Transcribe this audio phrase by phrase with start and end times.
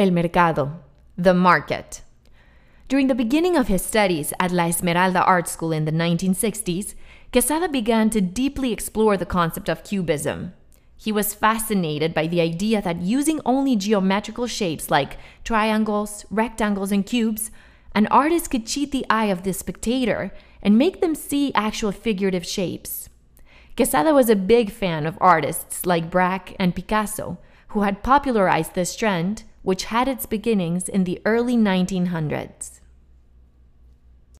[0.00, 0.80] El mercado,
[1.18, 2.00] the market.
[2.88, 6.94] During the beginning of his studies at La Esmeralda Art School in the 1960s,
[7.34, 10.54] Quessada began to deeply explore the concept of cubism.
[10.96, 17.04] He was fascinated by the idea that using only geometrical shapes like triangles, rectangles, and
[17.04, 17.50] cubes,
[17.94, 20.32] an artist could cheat the eye of the spectator
[20.62, 23.10] and make them see actual figurative shapes.
[23.76, 27.36] Quessada was a big fan of artists like Braque and Picasso,
[27.68, 32.79] who had popularized this trend, which had its beginnings in the early 1900s.